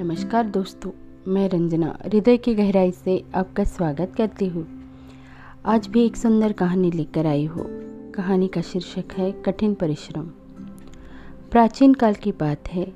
[0.00, 0.90] नमस्कार दोस्तों,
[1.32, 4.90] मैं रंजना, हृदय की गहराई से आपका स्वागत करती हूँ।
[5.66, 7.66] आज भी एक सुंदर कहानी लेकर आई हूँ।
[8.10, 10.22] कहानी का शीर्षक है, कठिन परिश्रम।
[11.50, 12.92] प्राचीन काल की बात है,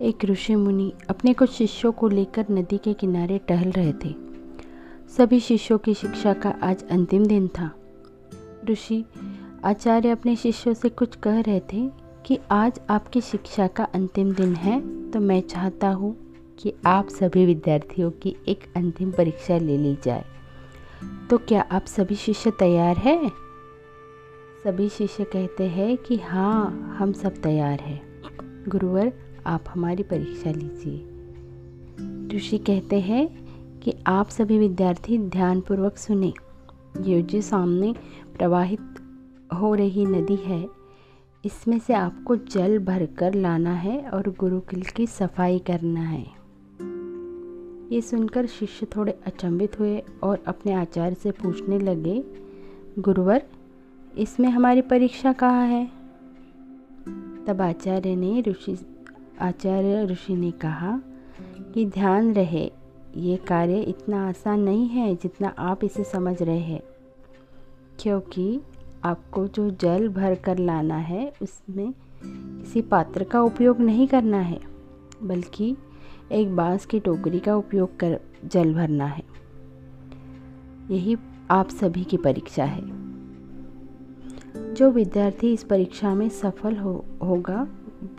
[0.00, 4.14] एक ऋषि मुनि अपने कुछ शिष्यों को लेकर नदी के किनारे टहल रहे थे।
[5.16, 7.70] सभी शिष्यों की शिक्षा का आज अंतिम दिन था।
[8.70, 9.04] ऋषि
[9.64, 11.90] आचार्य अपने शिष्यों से कुछ कह रहे थे
[12.26, 16.27] कि आज आपकी शिक्षा का अंतिम दिन है तो मैं चाहता हूँ
[16.58, 20.24] कि आप सभी विद्यार्थियों की एक अंतिम परीक्षा ले ली जाए।
[21.30, 23.32] तो क्या आप सभी शिष्य तैयार हैं?
[24.64, 28.22] सभी शिष्य कहते हैं कि हाँ हम सब तैयार हैं।
[28.68, 29.12] गुरुवर,
[29.46, 31.14] आप हमारी परीक्षा लीजिए।
[32.36, 33.48] ऋषि कहते हैं
[33.80, 36.32] कि आप सभी विद्यार्थी ध्यानपूर्वक सुने।
[37.00, 37.94] ये जो सामने
[38.38, 38.94] प्रवाहित
[39.54, 40.68] हो रही नदी है,
[41.44, 46.37] इसमें से आपको जल भरकर लाना है और गुरुकुल की सफ़ाई करना है।
[47.92, 52.24] ये सुनकर शिष्य थोड़े अचंभित हुए और अपने आचार्य से पूछने लगे,
[52.98, 53.42] गुरुवर,
[54.18, 55.86] इसमें हमारी परीक्षा कहाँ है?
[57.46, 58.78] तब आचार्य ने ऋषि,
[59.40, 61.00] आचार्य ऋषि ने कहा,
[61.74, 62.72] कि ध्यान रहे,
[63.16, 66.82] ये कार्य इतना आसान नहीं है जितना आप इसे समझ रहे हैं,
[68.00, 68.60] क्योंकि
[69.04, 71.92] आपको जो जल भर कर लाना है, उसमें
[72.60, 74.60] किसी पात्र का उपयोग नहीं करना है,
[75.22, 75.76] बल्कि
[76.32, 79.24] एक बाँस की टोकरी का उपयोग कर जल भरना है।
[80.90, 81.16] यही
[81.50, 82.82] आप सभी की परीक्षा है।
[84.74, 87.68] जो विद्यार्थी इस परीक्षा में सफल हो, होगा,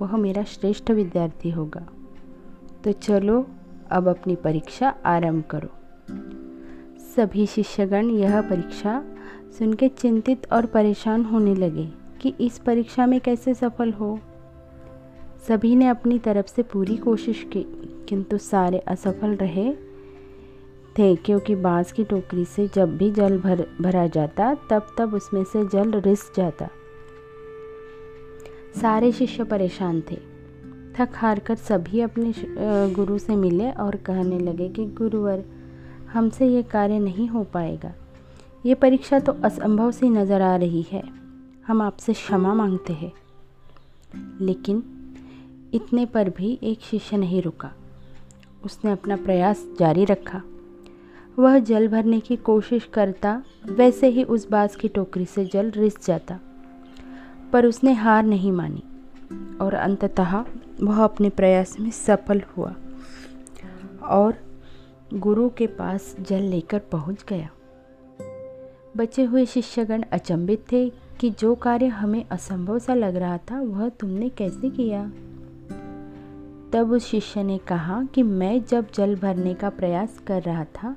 [0.02, 1.88] वह मेरा श्रेष्ठ विद्यार्थी होगा।
[2.84, 3.48] तो चलो,
[3.92, 5.70] अब अपनी परीक्षा आरंभ करो।
[7.16, 9.06] सभी शिष्यगण यह परीक्षा
[9.58, 14.20] सुन के चिंतित और परेशान होने लगे कि इस परीक्षा में कैसे सफल हो।
[15.48, 19.74] सभी ने अपनी तरफ़ से पूरी कोशिश की किंतु सारे असफल रहे
[20.98, 25.44] थे, क्योंकि बाँस की टोकरी से जब भी जल भर, भरा जाता, तब तब उसमें
[25.44, 26.70] से जल रिस जाता।
[28.82, 30.16] सारे शिष्य परेशान थे।
[30.96, 32.34] थक हार कर सभी अपने
[32.94, 35.44] गुरु से मिले और कहने लगे कि, गुरुवर,
[36.14, 37.94] हमसे ये कार्य नहीं हो पाएगा।
[38.66, 41.04] ये परीक्षा तो असंभव सी नज़र आ रही है।
[41.68, 43.12] हम आपसे क्षमा मांगते हैं।
[44.42, 44.84] लेकिन
[45.74, 47.72] इतने पर भी एक शिष्य नहीं रुका।
[48.66, 50.42] उसने अपना प्रयास जारी रखा।
[51.40, 56.06] वह जल भरने की कोशिश करता, वैसे ही उस बास की टोकरी से जल रिस
[56.06, 56.40] जाता।
[57.54, 58.84] पर उसने हार नहीं मानी
[59.62, 60.46] और अंततः
[60.82, 62.76] वह अपने प्रयास में सफल हुआ
[64.04, 64.36] और
[65.14, 67.50] गुरु के पास जल लेकर पहुँच गया।
[68.98, 73.90] बचे हुए शिष्यगण अचंभित थे कि जो कार्य हमें असंभव सा लग रहा था, वह
[73.90, 75.12] तुमने कैसे किया?
[76.74, 80.96] तब उस शिष्य ने कहा कि मैं जब जल भरने का प्रयास कर रहा था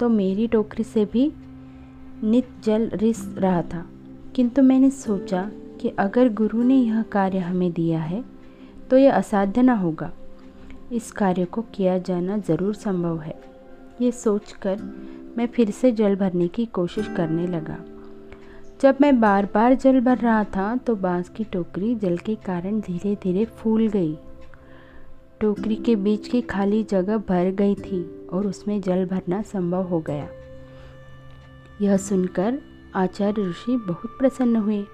[0.00, 1.32] तो मेरी टोकरी से भी
[2.22, 3.84] नित जल रिस रहा था।
[4.34, 5.42] किंतु मैंने सोचा
[5.80, 8.22] कि अगर गुरु ने यह कार्य हमें दिया है
[8.90, 10.10] तो यह असाध्य न होगा।
[10.92, 13.38] इस कार्य को किया जाना ज़रूर संभव है।
[14.00, 14.82] ये सोचकर
[15.38, 17.78] मैं फिर से जल भरने की कोशिश करने लगा।
[18.82, 22.80] जब मैं बार बार जल भर रहा था तो बाँस की टोकरी जल के कारण
[22.80, 24.16] धीरे धीरे फूल गई।
[25.40, 30.00] टोकरी के बीच की खाली जगह भर गई थी और उसमें जल भरना संभव हो
[30.00, 30.28] गया।
[31.82, 32.58] यह सुनकर
[32.94, 34.84] आचार्य ऋषि बहुत प्रसन्न हुए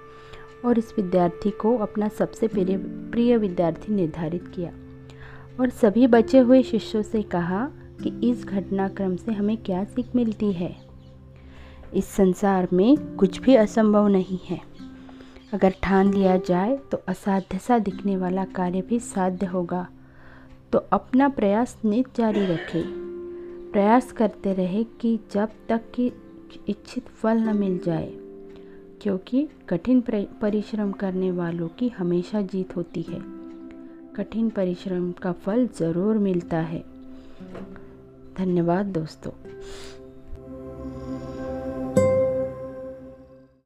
[0.65, 2.77] और इस विद्यार्थी को अपना सबसे प्रिय
[3.11, 4.71] प्रिय विद्यार्थी निर्धारित किया
[5.59, 7.65] और सभी बचे हुए शिष्यों से कहा
[8.03, 10.75] कि इस घटनाक्रम से हमें क्या सीख मिलती है।
[11.93, 14.59] इस संसार में कुछ भी असंभव नहीं है।
[15.53, 19.87] अगर ठान लिया जाए तो असाध्य सा दिखने वाला कार्य भी साध्य होगा।
[20.73, 22.83] तो अपना प्रयास नित जारी रखें।
[23.71, 26.11] प्रयास करते रहे कि जब तक कि
[26.69, 28.09] इच्छित फल न मिल जाए,
[29.01, 30.01] क्योंकि कठिन
[30.41, 33.19] परिश्रम करने वालों की हमेशा जीत होती है।
[34.15, 36.83] कठिन परिश्रम का फल ज़रूर मिलता है।
[38.37, 39.31] धन्यवाद दोस्तों।